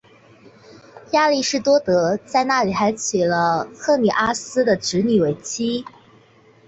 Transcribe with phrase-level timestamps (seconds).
[1.11, 5.85] 亚里士多德在那里还娶了赫米阿斯的侄女为妻。